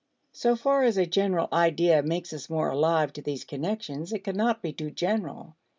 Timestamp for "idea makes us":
1.53-2.49